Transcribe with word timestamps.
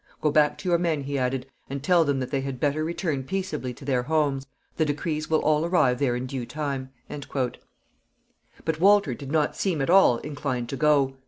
"Go 0.19 0.31
back 0.31 0.57
to 0.57 0.69
your 0.69 0.79
men," 0.79 1.01
he 1.03 1.19
added, 1.19 1.45
"and 1.69 1.83
tell 1.83 2.03
them 2.03 2.19
that 2.21 2.31
they 2.31 2.41
had 2.41 2.59
better 2.59 2.83
return 2.83 3.23
peaceably 3.23 3.71
to 3.75 3.85
their 3.85 4.01
homes. 4.01 4.47
The 4.77 4.83
decrees 4.85 5.29
will 5.29 5.41
all 5.45 5.63
arrive 5.63 5.99
there 5.99 6.15
in 6.15 6.25
due 6.25 6.47
time." 6.47 6.89
But 7.07 8.79
Walter 8.79 9.13
did 9.13 9.31
not 9.31 9.55
seem 9.55 9.79
at 9.79 9.91
all 9.91 10.17
inclined 10.17 10.69
to 10.69 10.75
go. 10.75 11.17